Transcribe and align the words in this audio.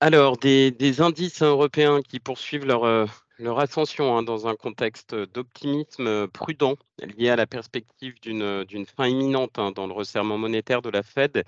Alors, 0.00 0.36
des, 0.36 1.00
indices 1.00 1.42
européens 1.42 2.02
qui 2.02 2.20
poursuivent 2.20 2.66
leur, 2.66 2.84
euh, 2.84 3.06
ascension 3.56 4.16
hein, 4.16 4.22
dans 4.22 4.46
un 4.46 4.54
contexte 4.54 5.14
d'optimisme 5.14 6.06
euh, 6.06 6.26
prudent 6.26 6.76
lié 6.98 7.30
à 7.30 7.36
la 7.36 7.46
perspective 7.46 8.20
d'une 8.20 8.86
fin 8.86 9.06
imminente 9.08 9.58
hein, 9.58 9.72
dans 9.72 9.86
le 9.86 9.94
resserrement 9.94 10.36
monétaire 10.36 10.82
de 10.82 10.90
la 10.90 11.02
Fed 11.02 11.44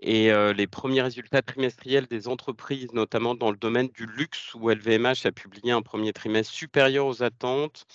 et 0.00 0.30
euh, 0.30 0.52
les 0.52 0.66
premiers 0.66 1.02
résultats 1.02 1.42
trimestriels 1.42 2.06
des 2.06 2.28
entreprises, 2.28 2.92
notamment 2.92 3.34
dans 3.34 3.50
le 3.50 3.56
domaine 3.56 3.88
du 3.88 4.06
luxe, 4.06 4.54
où 4.54 4.68
LVMH 4.70 5.24
a 5.26 5.32
publié 5.32 5.72
un 5.72 5.82
premier 5.82 6.12
trimestre 6.12 6.52
supérieur 6.52 7.06
aux 7.06 7.22
attentes. 7.22 7.86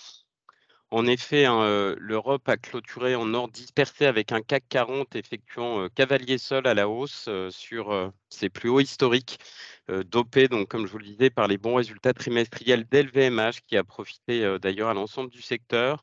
En 0.94 1.06
effet, 1.06 1.44
hein, 1.44 1.96
l'Europe 1.98 2.48
a 2.48 2.56
clôturé 2.56 3.16
en 3.16 3.34
ordre 3.34 3.52
dispersé 3.52 4.06
avec 4.06 4.30
un 4.30 4.42
CAC 4.42 4.64
40 4.68 5.16
effectuant 5.16 5.88
cavalier 5.88 6.38
seul 6.38 6.68
à 6.68 6.74
la 6.74 6.88
hausse 6.88 7.28
sur 7.50 8.12
ses 8.28 8.48
plus 8.48 8.68
hauts 8.68 8.78
historiques, 8.78 9.40
dopé, 9.88 10.46
donc, 10.46 10.68
comme 10.68 10.86
je 10.86 10.92
vous 10.92 10.98
le 10.98 11.06
disais, 11.06 11.30
par 11.30 11.48
les 11.48 11.58
bons 11.58 11.74
résultats 11.74 12.12
trimestriels 12.12 12.86
d'LVMH 12.88 13.62
qui 13.66 13.76
a 13.76 13.82
profité 13.82 14.56
d'ailleurs 14.62 14.88
à 14.88 14.94
l'ensemble 14.94 15.30
du 15.30 15.42
secteur. 15.42 16.00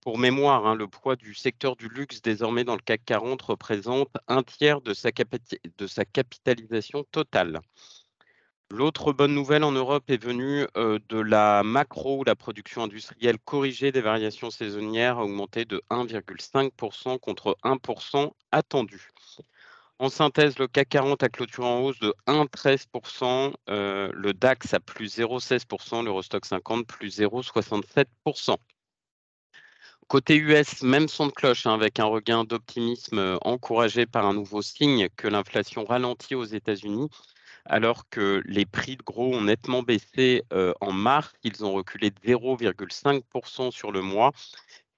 Pour 0.00 0.18
mémoire, 0.18 0.64
hein, 0.66 0.76
le 0.76 0.86
poids 0.86 1.16
du 1.16 1.34
secteur 1.34 1.74
du 1.74 1.88
luxe 1.88 2.22
désormais 2.22 2.62
dans 2.62 2.76
le 2.76 2.82
CAC 2.82 3.04
40 3.04 3.42
représente 3.42 4.10
un 4.28 4.44
tiers 4.44 4.80
de 4.80 4.94
sa 4.94 5.10
capitalisation 6.04 7.02
totale. 7.10 7.60
L'autre 8.70 9.12
bonne 9.12 9.34
nouvelle 9.34 9.62
en 9.62 9.72
Europe 9.72 10.10
est 10.10 10.22
venue 10.22 10.66
de 10.74 11.20
la 11.20 11.62
macro 11.62 12.20
où 12.20 12.24
la 12.24 12.34
production 12.34 12.82
industrielle 12.82 13.38
corrigée 13.38 13.92
des 13.92 14.00
variations 14.00 14.50
saisonnières 14.50 15.18
a 15.18 15.24
augmenté 15.24 15.64
de 15.64 15.82
1,5% 15.90 17.18
contre 17.18 17.56
1% 17.62 18.32
attendu. 18.52 19.10
En 20.00 20.08
synthèse, 20.08 20.58
le 20.58 20.66
CAC 20.66 20.88
40 20.88 21.22
a 21.22 21.28
clôturé 21.28 21.68
en 21.68 21.80
hausse 21.80 22.00
de 22.00 22.12
1,13%, 22.26 23.52
le 23.68 24.32
DAX 24.32 24.74
à 24.74 24.80
plus 24.80 25.18
0,16%, 25.18 26.04
l'Eurostock 26.04 26.44
50 26.44 26.86
plus 26.86 27.20
0,67%. 27.20 28.56
Côté 30.08 30.36
US, 30.36 30.82
même 30.82 31.08
son 31.08 31.26
de 31.26 31.32
cloche, 31.32 31.66
hein, 31.66 31.74
avec 31.74 31.98
un 31.98 32.04
regain 32.04 32.44
d'optimisme 32.44 33.38
encouragé 33.42 34.06
par 34.06 34.26
un 34.26 34.34
nouveau 34.34 34.62
signe 34.62 35.08
que 35.16 35.28
l'inflation 35.28 35.84
ralentit 35.84 36.34
aux 36.34 36.44
États-Unis 36.44 37.08
alors 37.66 38.08
que 38.10 38.42
les 38.46 38.66
prix 38.66 38.96
de 38.96 39.02
gros 39.02 39.34
ont 39.34 39.42
nettement 39.42 39.82
baissé 39.82 40.42
en 40.80 40.92
mars. 40.92 41.32
Ils 41.42 41.64
ont 41.64 41.72
reculé 41.72 42.10
de 42.10 42.20
0,5% 42.20 43.70
sur 43.70 43.90
le 43.92 44.02
mois. 44.02 44.32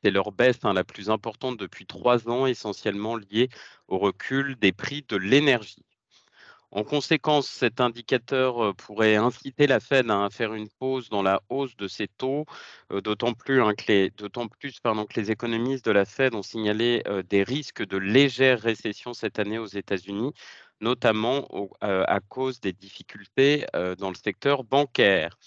C'est 0.03 0.11
leur 0.11 0.33
baisse 0.33 0.59
hein, 0.65 0.73
la 0.73 0.85
plus 0.85 1.11
importante 1.11 1.57
depuis 1.59 1.87
trois 1.87 2.29
ans, 2.29 2.47
essentiellement 2.47 3.17
liée 3.17 3.48
au 3.89 3.98
recul 3.98 4.57
des 4.57 4.73
prix 4.73 5.05
de 5.09 5.17
l'énergie. 5.17 5.85
En 6.72 6.84
conséquence, 6.84 7.48
cet 7.48 7.81
indicateur 7.81 8.75
pourrait 8.77 9.17
inciter 9.17 9.67
la 9.67 9.81
Fed 9.81 10.11
à 10.11 10.28
faire 10.31 10.53
une 10.53 10.69
pause 10.69 11.08
dans 11.08 11.23
la 11.23 11.41
hausse 11.48 11.77
de 11.77 11.89
ses 11.89 12.08
taux, 12.08 12.45
d'autant 12.91 13.33
plus, 13.34 13.62
hein, 13.62 13.75
que, 13.75 13.84
les, 15.20 15.31
économistes 15.31 15.86
de 15.86 15.91
la 15.92 16.05
Fed 16.05 16.34
ont 16.34 16.42
signalé 16.42 17.03
des 17.31 17.45
risques 17.45 17.86
de 17.86 17.97
légère 17.97 18.61
récession 18.61 19.14
cette 19.14 19.39
année 19.39 19.58
aux 19.58 19.67
États-Unis, 19.67 20.33
notamment 20.81 21.48
à 21.81 22.20
cause 22.20 22.61
des 22.61 22.73
difficultés 22.73 23.64
dans 23.98 24.08
le 24.11 24.17
secteur 24.17 24.64
bancaire. 24.64 25.39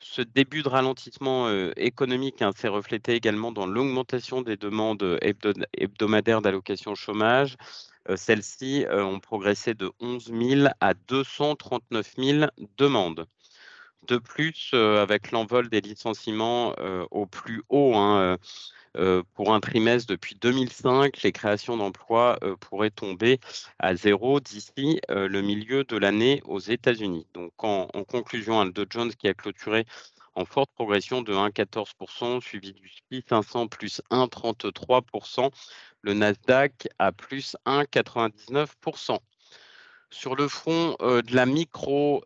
Ce 0.00 0.22
début 0.22 0.62
de 0.62 0.68
ralentissement 0.68 1.50
économique 1.76 2.42
hein, 2.42 2.52
s'est 2.56 2.68
reflété 2.68 3.14
également 3.14 3.52
dans 3.52 3.66
l'augmentation 3.66 4.42
des 4.42 4.56
demandes 4.56 5.18
hebdomadaires 5.22 6.42
d'allocation 6.42 6.94
chômage. 6.94 7.56
Celles-ci 8.16 8.86
ont 8.90 9.20
progressé 9.20 9.74
de 9.74 9.90
11 10.00 10.32
000 10.32 10.68
à 10.80 10.94
239 10.94 12.14
000 12.16 12.46
demandes. 12.76 13.26
De 14.06 14.16
plus, 14.16 14.72
avec 14.72 15.32
l'envol 15.32 15.68
des 15.68 15.80
licenciements 15.80 16.74
au 17.10 17.26
plus 17.26 17.62
haut, 17.68 17.94
hein, 17.96 18.38
pour 19.34 19.54
un 19.54 19.60
trimestre 19.60 20.08
depuis 20.10 20.34
2005, 20.36 21.22
les 21.22 21.32
créations 21.32 21.76
d'emplois 21.76 22.38
pourraient 22.60 22.90
tomber 22.90 23.38
à 23.78 23.94
zéro 23.94 24.40
d'ici 24.40 25.00
le 25.08 25.40
milieu 25.42 25.84
de 25.84 25.96
l'année 25.96 26.40
aux 26.46 26.60
États-Unis. 26.60 27.26
Donc, 27.34 27.52
en, 27.58 27.86
conclusion, 28.04 28.64
le 28.64 28.70
Dow 28.70 28.86
Jones 28.88 29.12
qui 29.14 29.28
a 29.28 29.34
clôturé 29.34 29.84
en 30.34 30.44
forte 30.44 30.70
progression 30.72 31.20
de 31.22 31.32
1,14%, 31.32 32.40
suivi 32.40 32.72
du 32.72 32.88
SPI 32.88 33.24
500 33.28 33.66
plus 33.66 34.00
1,33%, 34.10 35.50
le 36.02 36.14
Nasdaq 36.14 36.88
à 36.98 37.12
plus 37.12 37.56
1,99%. 37.66 39.18
Sur 40.10 40.36
le 40.36 40.48
front 40.48 40.96
de 41.00 41.34
la 41.34 41.44
micro, 41.44 42.24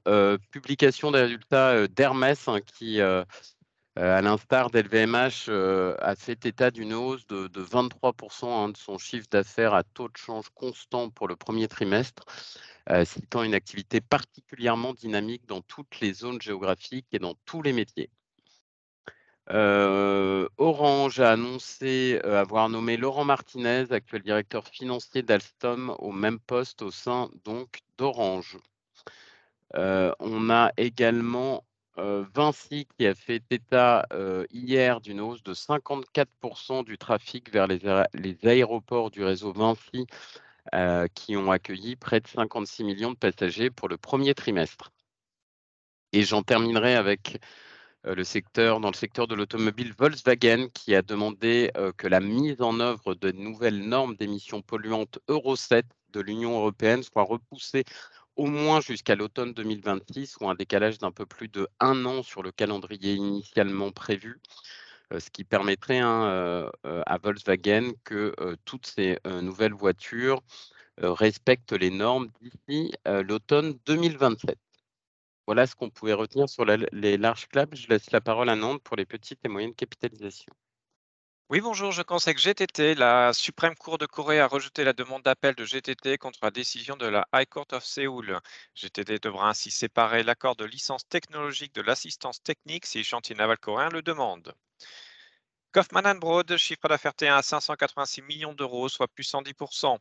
publication 0.53 1.11
des 1.11 1.21
résultats 1.21 1.89
d'Hermès 1.89 2.47
hein, 2.47 2.61
qui 2.61 3.01
euh, 3.99 4.17
à 4.17 4.23
l'instar 4.23 4.71
d'LVMH, 4.71 5.49
euh, 5.49 5.95
a 6.01 6.17
fait 6.17 6.47
état 6.47 6.71
d'une 6.71 6.95
hausse 6.95 7.27
de, 7.27 7.49
23% 7.49 8.47
hein, 8.47 8.69
de 8.71 8.77
son 8.77 8.97
chiffre 8.97 9.27
d'affaires 9.31 9.75
à 9.75 9.83
taux 9.83 10.09
de 10.09 10.17
change 10.17 10.49
constant 10.55 11.11
pour 11.11 11.29
le 11.29 11.37
premier 11.37 11.69
trimestre, 11.69 12.25
euh, 12.89 13.05
citant 13.05 13.43
une 13.43 13.53
activité 13.53 14.01
particulièrement 14.01 14.95
dynamique 14.95 15.47
dans 15.47 15.61
toutes 15.61 16.01
les 16.01 16.15
zones 16.15 16.41
géographiques 16.41 17.09
et 17.13 17.19
dans 17.19 17.35
tous 17.45 17.61
les 17.61 17.75
métiers. 17.75 18.09
Orange 19.49 21.21
a 21.21 21.33
annoncé 21.33 22.21
avoir 22.25 22.69
nommé 22.69 22.97
Laurent 22.97 23.25
Martinez, 23.25 23.87
actuel 23.91 24.23
directeur 24.23 24.67
financier 24.67 25.23
d'Alstom, 25.23 25.95
au 25.99 26.13
même 26.13 26.39
poste 26.39 26.83
au 26.83 26.91
sein 26.91 27.31
donc 27.45 27.81
d'Orange. 27.99 28.59
on 29.75 30.51
a 30.51 30.73
également 30.77 31.65
Vinci 31.97 32.87
qui 32.97 33.07
a 33.07 33.15
fait 33.15 33.43
état 33.51 34.07
hier 34.51 35.01
d'une 35.01 35.21
hausse 35.21 35.43
de 35.43 35.55
54% 35.55 36.85
du 36.85 36.97
trafic 36.97 37.53
vers 37.53 37.67
les, 37.67 38.47
aéroports 38.47 39.11
du 39.11 39.25
réseau 39.25 39.53
Vinci 39.53 40.07
qui 41.15 41.37
ont 41.37 41.51
accueilli 41.51 41.97
près 41.97 42.21
de 42.21 42.29
56 42.29 42.85
millions 42.85 43.11
de 43.11 43.17
passagers 43.17 43.71
pour 43.71 43.89
le 43.89 43.99
premier 43.99 44.35
trimestre. 44.35 44.93
Et 46.13 46.23
j'en 46.23 46.43
terminerai 46.43 46.95
avec 46.95 47.41
le 48.05 48.25
secteur, 48.25 48.81
dans 48.81 48.91
le 48.91 48.97
secteur 48.97 49.27
de 49.29 49.35
l'automobile, 49.35 49.95
Volkswagen 49.97 50.69
qui 50.75 50.95
a 50.95 51.03
demandé 51.03 51.71
que 51.97 52.09
la 52.09 52.21
mise 52.21 52.61
en 52.61 52.81
œuvre 52.81 53.15
de 53.15 53.31
nouvelles 53.31 53.81
normes 53.81 54.17
d'émissions 54.17 54.63
polluantes 54.63 55.19
Euro 55.29 55.57
7 55.57 55.87
de 56.13 56.21
l'Union 56.21 56.57
européenne 56.59 57.03
soit 57.03 57.23
repoussée 57.23 57.85
au 58.37 58.47
moins 58.47 58.81
jusqu'à 58.81 59.15
l'automne 59.15 59.53
2026 59.53 60.37
ou 60.41 60.49
un 60.49 60.55
décalage 60.55 60.99
d'un 60.99 61.11
peu 61.11 61.27
plus 61.27 61.49
de 61.49 61.69
un 61.81 62.05
an 62.07 62.23
sur 62.23 62.43
le 62.43 62.51
calendrier 62.53 63.15
initialement 63.15 63.91
prévu, 63.91 64.41
euh, 65.13 65.21
ce 65.21 65.31
qui 65.31 65.45
permettrait 65.45 65.99
hein, 65.99 66.25
euh, 66.25 66.71
euh, 66.87 67.03
à 67.07 67.19
Volkswagen 67.19 67.93
que 68.05 68.35
toutes 68.65 68.87
ces 68.87 69.19
nouvelles 69.43 69.75
voitures 69.75 70.43
respectent 70.99 71.73
les 71.73 71.91
normes 71.91 72.29
d'ici 72.41 72.93
l'automne 73.07 73.79
2027. 73.87 74.57
Voilà 75.47 75.67
ce 75.67 75.75
qu'on 75.75 75.91
pouvait 75.91 76.13
retenir 76.13 76.49
sur 76.49 76.65
les 76.65 77.17
larges 77.17 77.49
clubs. 77.49 77.75
Je 77.75 77.89
laisse 77.89 78.11
la 78.11 78.21
parole 78.21 78.49
à 78.49 78.57
Nantes 78.57 78.83
pour 78.83 78.97
les 78.97 79.07
petites 79.07 79.45
et 79.45 79.49
moyennes 79.49 79.75
capitalisations. 79.75 80.55
Oui, 81.51 81.61
bonjour, 81.61 81.93
je 81.93 82.01
conseille 82.01 82.35
que 82.35 82.41
GTT, 82.41 82.95
la 82.95 83.35
Suprême 83.35 83.75
Cour 83.75 83.99
de 83.99 84.07
Corée 84.07 84.41
a 84.41 84.47
rejeté 84.47 84.85
la 84.85 84.95
demande 84.95 85.23
d'appel 85.23 85.55
de 85.55 85.67
GTT 85.67 86.17
contre 86.17 86.39
la 86.43 86.51
décision 86.51 86.97
de 86.97 87.07
la 87.07 87.29
High 87.35 87.47
Court 87.47 87.67
of 87.73 87.85
Seoul. 87.85 88.41
GTT 88.75 89.19
devra 89.19 89.51
ainsi 89.51 89.71
séparer 89.71 90.23
l'accord 90.23 90.57
de 90.57 90.65
licence 90.65 91.07
technologique 91.07 91.75
de 91.75 91.83
l'assistance 91.83 92.43
technique 92.43 92.87
si 92.87 92.99
les 92.99 93.05
chantiers 93.05 93.37
navals 93.37 93.59
coréens 93.59 93.91
le 93.91 94.01
demandent. 94.01 94.55
Kaufmann 95.73 96.19
Broad, 96.19 96.57
chiffre 96.57 96.89
d'affaires 96.89 97.13
T1 97.13 97.37
à 97.37 97.43
586 97.43 98.23
millions 98.23 98.55
d'euros, 98.55 98.89
soit 98.89 99.09
plus 99.09 99.25
110%. 99.31 99.99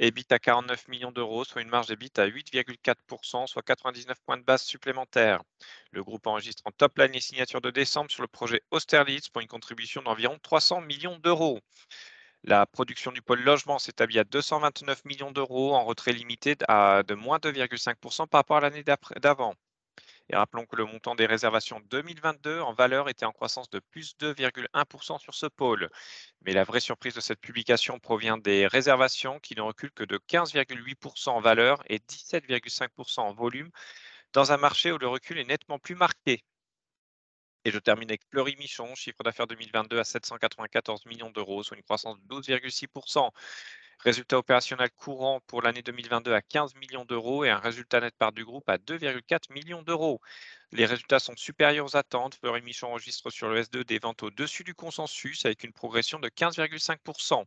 EBIT 0.00 0.26
à 0.30 0.38
49 0.38 0.86
millions 0.88 1.10
d'euros, 1.10 1.44
soit 1.44 1.60
une 1.60 1.68
marge 1.68 1.88
d'EBIT 1.88 2.12
à 2.18 2.26
8,4%, 2.28 3.48
soit 3.48 3.62
99 3.62 4.16
points 4.24 4.36
de 4.36 4.44
base 4.44 4.62
supplémentaires. 4.62 5.42
Le 5.90 6.04
groupe 6.04 6.26
enregistre 6.28 6.62
en 6.66 6.70
top 6.70 6.96
line 6.98 7.12
les 7.12 7.20
signatures 7.20 7.60
de 7.60 7.70
décembre 7.70 8.10
sur 8.10 8.22
le 8.22 8.28
projet 8.28 8.62
Austerlitz 8.70 9.28
pour 9.28 9.42
une 9.42 9.48
contribution 9.48 10.00
d'environ 10.02 10.38
300 10.40 10.82
millions 10.82 11.18
d'euros. 11.18 11.60
La 12.44 12.64
production 12.66 13.10
du 13.10 13.22
pôle 13.22 13.42
logement 13.42 13.80
s'établit 13.80 14.20
à 14.20 14.24
229 14.24 15.04
millions 15.04 15.32
d'euros 15.32 15.74
en 15.74 15.84
retrait 15.84 16.12
limité 16.12 16.56
à 16.68 17.02
de 17.02 17.14
moins 17.14 17.38
2,5% 17.38 18.28
par 18.28 18.38
rapport 18.38 18.58
à 18.58 18.60
l'année 18.60 18.84
d'avant. 18.84 19.54
Et 20.30 20.36
rappelons 20.36 20.66
que 20.66 20.76
le 20.76 20.84
montant 20.84 21.14
des 21.14 21.26
réservations 21.26 21.80
2022 21.90 22.60
en 22.60 22.74
valeur 22.74 23.08
était 23.08 23.24
en 23.24 23.32
croissance 23.32 23.70
de 23.70 23.78
plus 23.78 24.14
2,1% 24.18 25.18
sur 25.18 25.34
ce 25.34 25.46
pôle. 25.46 25.88
Mais 26.42 26.52
la 26.52 26.64
vraie 26.64 26.80
surprise 26.80 27.14
de 27.14 27.20
cette 27.20 27.40
publication 27.40 27.98
provient 27.98 28.36
des 28.36 28.66
réservations 28.66 29.40
qui 29.40 29.54
ne 29.54 29.62
reculent 29.62 29.92
que 29.92 30.04
de 30.04 30.18
15,8% 30.28 31.30
en 31.30 31.40
valeur 31.40 31.82
et 31.86 31.98
17,5% 31.98 33.20
en 33.20 33.32
volume 33.32 33.70
dans 34.32 34.52
un 34.52 34.58
marché 34.58 34.92
où 34.92 34.98
le 34.98 35.08
recul 35.08 35.38
est 35.38 35.44
nettement 35.44 35.78
plus 35.78 35.94
marqué. 35.94 36.44
Et 37.64 37.70
je 37.70 37.78
termine 37.78 38.10
avec 38.10 38.22
Fleury 38.30 38.56
Michon, 38.56 38.94
chiffre 38.94 39.22
d'affaires 39.22 39.46
2022 39.46 39.98
à 39.98 40.04
794 40.04 41.06
millions 41.06 41.30
d'euros, 41.30 41.62
soit 41.62 41.76
une 41.76 41.82
croissance 41.82 42.16
de 42.20 42.34
12,6%. 42.34 43.30
Résultat 44.00 44.38
opérationnel 44.38 44.90
courant 44.92 45.40
pour 45.48 45.60
l'année 45.60 45.82
2022 45.82 46.32
à 46.32 46.40
15 46.40 46.76
millions 46.76 47.04
d'euros 47.04 47.44
et 47.44 47.50
un 47.50 47.58
résultat 47.58 48.00
net 48.00 48.14
part 48.16 48.32
du 48.32 48.44
groupe 48.44 48.68
à 48.68 48.78
2,4 48.78 49.52
millions 49.52 49.82
d'euros. 49.82 50.20
Les 50.70 50.86
résultats 50.86 51.18
sont 51.18 51.34
supérieurs 51.36 51.86
aux 51.86 51.96
attentes. 51.96 52.36
Fleury 52.36 52.62
Michon 52.62 52.88
enregistre 52.88 53.30
sur 53.30 53.48
le 53.48 53.60
S2 53.60 53.84
des 53.84 53.98
ventes 53.98 54.22
au-dessus 54.22 54.62
du 54.62 54.74
consensus 54.74 55.44
avec 55.46 55.64
une 55.64 55.72
progression 55.72 56.20
de 56.20 56.28
15,5%. 56.28 57.44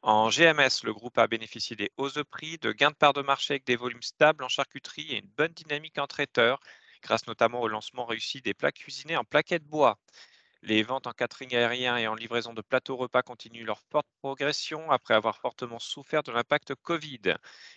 En 0.00 0.30
GMS, 0.30 0.82
le 0.82 0.94
groupe 0.94 1.18
a 1.18 1.26
bénéficié 1.26 1.76
des 1.76 1.92
hausses 1.98 2.14
de 2.14 2.22
prix, 2.22 2.56
de 2.58 2.72
gains 2.72 2.90
de 2.90 2.96
part 2.96 3.12
de 3.12 3.22
marché 3.22 3.54
avec 3.54 3.64
des 3.66 3.76
volumes 3.76 4.02
stables 4.02 4.44
en 4.44 4.48
charcuterie 4.48 5.12
et 5.12 5.18
une 5.18 5.30
bonne 5.36 5.52
dynamique 5.52 5.98
en 5.98 6.06
traiteur, 6.06 6.60
grâce 7.02 7.26
notamment 7.26 7.60
au 7.60 7.68
lancement 7.68 8.06
réussi 8.06 8.40
des 8.40 8.54
plats 8.54 8.72
cuisinés 8.72 9.18
en 9.18 9.24
plaquettes 9.24 9.66
bois. 9.66 9.98
Les 10.62 10.84
ventes 10.84 11.08
en 11.08 11.12
catering 11.12 11.54
aérien 11.56 11.96
et 11.96 12.06
en 12.06 12.14
livraison 12.14 12.54
de 12.54 12.62
plateaux 12.62 12.96
repas 12.96 13.22
continuent 13.22 13.64
leur 13.64 13.80
forte 13.90 14.06
progression 14.20 14.92
après 14.92 15.14
avoir 15.14 15.36
fortement 15.38 15.80
souffert 15.80 16.22
de 16.22 16.30
l'impact 16.30 16.74
Covid. 16.76 17.34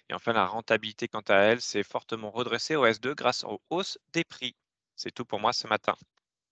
Et 0.09 0.13
enfin, 0.13 0.33
la 0.33 0.45
rentabilité, 0.45 1.07
quant 1.07 1.23
à 1.27 1.35
elle, 1.35 1.61
s'est 1.61 1.83
fortement 1.83 2.29
redressée 2.29 2.75
au 2.75 2.85
S2 2.85 3.15
grâce 3.15 3.43
aux 3.43 3.59
hausses 3.71 3.97
des 4.13 4.23
prix. 4.23 4.55
C'est 4.95 5.11
tout 5.11 5.25
pour 5.25 5.39
moi 5.39 5.51
ce 5.51 5.67
matin. 5.67 5.95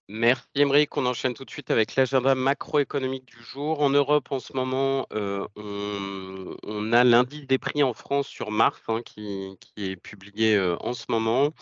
Merci 0.10 0.44
Émeric. 0.56 0.98
On 0.98 1.06
enchaîne 1.06 1.34
tout 1.34 1.46
de 1.46 1.50
suite 1.50 1.72
avec 1.72 1.96
l'agenda 1.96 2.36
macroéconomique 2.36 3.26
du 3.26 3.42
jour. 3.42 3.82
En 3.82 3.90
Europe, 3.90 4.32
en 4.32 4.40
ce 4.40 4.54
moment, 4.54 5.08
euh, 5.14 5.48
on, 5.56 6.92
a 6.92 7.04
l'indice 7.04 7.48
des 7.48 7.58
prix 7.58 7.84
en 7.84 7.94
France 7.94 8.28
sur 8.28 8.52
mars 8.52 8.82
hein, 8.90 9.02
qui, 9.02 9.58
est 9.78 9.96
publié 9.96 10.56
euh, 10.56 10.76
en 10.82 10.94
ce 10.94 11.06
moment. 11.10 11.54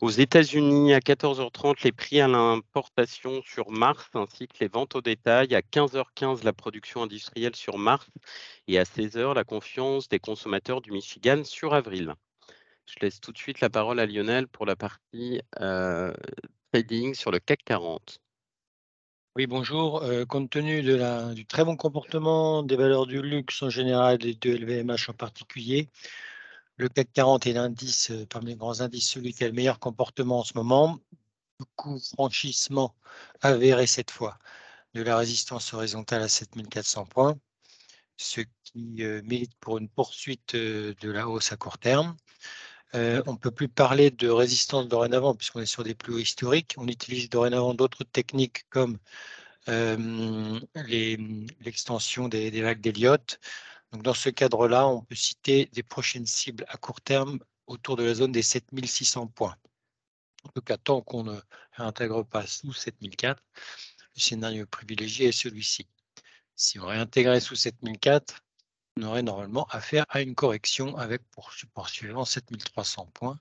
Aux 0.00 0.10
États-Unis, 0.10 0.94
à 0.94 1.00
14h30, 1.00 1.84
les 1.84 1.92
prix 1.92 2.20
à 2.20 2.28
l'importation 2.28 3.42
sur 3.42 3.70
mars 3.70 4.08
ainsi 4.14 4.48
que 4.48 4.56
les 4.60 4.68
ventes 4.68 4.94
au 4.96 5.00
détail. 5.00 5.54
À 5.54 5.60
15h15, 5.60 6.44
la 6.44 6.52
production 6.52 7.02
industrielle 7.02 7.56
sur 7.56 7.78
mars. 7.78 8.06
Et 8.68 8.78
à 8.78 8.84
16h, 8.84 9.34
la 9.34 9.44
confiance 9.44 10.08
des 10.08 10.18
consommateurs 10.18 10.80
du 10.80 10.92
Michigan 10.92 11.42
sur 11.44 11.74
avril. 11.74 12.14
Je 12.86 12.94
laisse 13.00 13.20
tout 13.20 13.32
de 13.32 13.38
suite 13.38 13.60
la 13.60 13.70
parole 13.70 14.00
à 14.00 14.06
Lionel 14.06 14.48
pour 14.48 14.66
la 14.66 14.76
partie 14.76 15.40
euh, 15.60 16.12
trading 16.72 17.14
sur 17.14 17.30
le 17.30 17.38
CAC 17.38 17.60
40. 17.64 18.20
Oui, 19.36 19.46
bonjour. 19.46 20.02
Euh, 20.02 20.24
compte 20.24 20.50
tenu 20.50 20.82
du 20.82 21.46
très 21.46 21.64
bon 21.64 21.76
comportement 21.76 22.64
des 22.64 22.74
valeurs 22.74 23.06
du 23.06 23.22
luxe 23.22 23.62
en 23.62 23.70
général 23.70 24.26
et 24.26 24.34
de 24.34 24.50
LVMH 24.50 25.08
en 25.08 25.12
particulier, 25.12 25.88
le 26.80 26.88
CAC 26.88 27.12
40 27.12 27.46
est 27.46 27.52
l'indice, 27.52 28.10
euh, 28.10 28.26
parmi 28.26 28.50
les 28.50 28.56
grands 28.56 28.80
indices, 28.80 29.10
celui 29.10 29.32
qui 29.34 29.44
a 29.44 29.48
le 29.48 29.52
meilleur 29.52 29.78
comportement 29.78 30.40
en 30.40 30.44
ce 30.44 30.52
moment. 30.54 30.98
Beaucoup 31.58 31.98
franchissement 32.00 32.94
avéré 33.42 33.86
cette 33.86 34.10
fois 34.10 34.38
de 34.94 35.02
la 35.02 35.16
résistance 35.16 35.72
horizontale 35.74 36.22
à 36.22 36.28
7400 36.28 37.06
points, 37.06 37.38
ce 38.16 38.40
qui 38.64 39.02
mérite 39.24 39.52
pour 39.60 39.78
une 39.78 39.88
poursuite 39.88 40.56
de 40.56 41.10
la 41.10 41.28
hausse 41.28 41.52
à 41.52 41.56
court 41.56 41.78
terme. 41.78 42.16
Euh, 42.94 43.22
on 43.26 43.32
ne 43.34 43.38
peut 43.38 43.50
plus 43.52 43.68
parler 43.68 44.10
de 44.10 44.28
résistance 44.28 44.88
dorénavant 44.88 45.34
puisqu'on 45.34 45.60
est 45.60 45.66
sur 45.66 45.84
des 45.84 45.94
plus 45.94 46.14
hauts 46.14 46.18
historiques. 46.18 46.74
On 46.76 46.88
utilise 46.88 47.28
dorénavant 47.30 47.74
d'autres 47.74 48.04
techniques 48.04 48.64
comme 48.68 48.98
euh, 49.68 50.60
l'extension 51.60 52.28
des, 52.28 52.50
vagues 52.62 52.80
d'Elliott. 52.80 53.38
Dans 53.92 54.14
ce 54.14 54.28
cadre-là, 54.30 54.86
on 54.86 55.02
peut 55.02 55.14
citer 55.16 55.66
des 55.72 55.82
prochaines 55.82 56.26
cibles 56.26 56.64
à 56.68 56.76
court 56.76 57.00
terme 57.00 57.40
autour 57.66 57.96
de 57.96 58.04
la 58.04 58.14
zone 58.14 58.32
des 58.32 58.42
7600 58.42 59.26
points. 59.28 59.56
En 60.44 60.48
tout 60.50 60.62
cas, 60.62 60.76
tant 60.76 61.02
qu'on 61.02 61.24
ne 61.24 61.38
réintègre 61.72 62.24
pas 62.24 62.46
sous 62.46 62.72
7004, 62.72 63.42
le 64.14 64.20
scénario 64.20 64.66
privilégié 64.66 65.28
est 65.28 65.32
celui-ci. 65.32 65.88
Si 66.54 66.78
on 66.78 66.86
réintégrait 66.86 67.40
sous 67.40 67.56
7004, 67.56 68.40
on 68.96 69.02
aurait 69.02 69.22
normalement 69.22 69.66
affaire 69.70 70.04
à 70.08 70.20
une 70.20 70.34
correction 70.34 70.96
avec 70.96 71.22
pour 71.30 71.52
support 71.52 71.88
suivant 71.88 72.24
7300 72.24 73.06
points, 73.14 73.40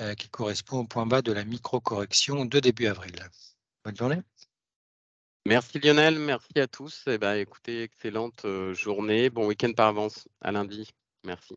euh, 0.00 0.14
qui 0.14 0.28
correspond 0.28 0.80
au 0.80 0.84
point 0.86 1.06
bas 1.06 1.22
de 1.22 1.32
la 1.32 1.44
micro-correction 1.44 2.44
de 2.44 2.60
début 2.60 2.86
avril. 2.86 3.28
Bonne 3.84 3.96
journée. 3.96 4.22
Merci 5.46 5.80
Lionel, 5.80 6.18
merci 6.20 6.58
à 6.60 6.68
tous. 6.68 7.02
Eh 7.08 7.18
ben, 7.18 7.34
écoutez, 7.34 7.82
excellente 7.82 8.44
euh, 8.44 8.74
journée. 8.74 9.28
Bon 9.28 9.46
week-end 9.46 9.72
par 9.72 9.88
avance. 9.88 10.28
À 10.40 10.52
lundi. 10.52 10.88
Merci. 11.24 11.54